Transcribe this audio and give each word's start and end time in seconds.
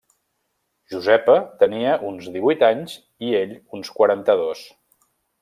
Josepa 0.93 1.35
tenia 1.63 1.91
uns 2.13 2.31
divuit 2.39 2.65
anys 2.69 2.97
i 3.29 3.31
ell 3.43 3.53
uns 3.79 3.93
quaranta-dos. 4.01 4.65